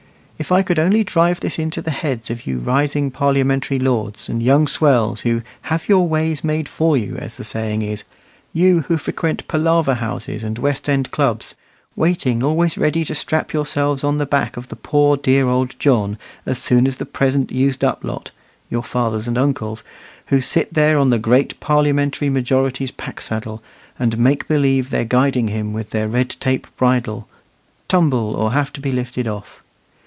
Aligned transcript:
If 0.39 0.51
I 0.51 0.63
could 0.63 0.79
only 0.79 1.03
drive 1.03 1.39
this 1.39 1.59
into 1.59 1.83
the 1.83 1.91
heads 1.91 2.31
of 2.31 2.47
you 2.47 2.57
rising 2.57 3.11
parliamentary 3.11 3.77
lords, 3.77 4.27
and 4.27 4.41
young 4.41 4.65
swells 4.67 5.21
who 5.21 5.43
"have 5.69 5.87
your 5.87 6.07
ways 6.07 6.43
made 6.43 6.67
for 6.67 6.97
you," 6.97 7.15
as 7.17 7.37
the 7.37 7.43
saying 7.43 7.83
is, 7.83 8.03
you, 8.51 8.79
who 8.81 8.97
frequent 8.97 9.47
palaver 9.47 9.93
houses 9.93 10.43
and 10.43 10.57
West 10.57 10.89
end 10.89 11.11
clubs, 11.11 11.53
waiting 11.95 12.43
always 12.43 12.75
ready 12.75 13.05
to 13.05 13.13
strap 13.13 13.53
yourselves 13.53 14.03
on 14.03 14.15
to 14.15 14.17
the 14.17 14.25
back 14.25 14.57
of 14.57 14.67
poor 14.81 15.15
dear 15.15 15.47
old 15.47 15.75
John, 15.77 16.17
as 16.47 16.57
soon 16.57 16.87
as 16.87 16.97
the 16.97 17.05
present 17.05 17.51
used 17.51 17.83
up 17.83 18.03
lot 18.03 18.31
(your 18.67 18.81
fathers 18.83 19.27
and 19.27 19.37
uncles), 19.37 19.83
who 20.27 20.41
sit 20.41 20.73
there 20.73 20.97
on 20.97 21.11
the 21.11 21.19
great 21.19 21.59
parliamentary 21.59 22.31
majorities' 22.31 22.89
pack 22.89 23.21
saddle, 23.21 23.61
and 23.99 24.17
make 24.17 24.47
believe 24.47 24.89
they're 24.89 25.05
guiding 25.05 25.49
him 25.49 25.71
with 25.71 25.91
their 25.91 26.07
red 26.07 26.31
tape 26.39 26.65
bridle, 26.77 27.27
tumble, 27.87 28.33
or 28.35 28.53
have 28.53 28.73
to 28.73 28.81
be 28.81 28.91
lifted 28.91 29.27
off! 29.27 29.61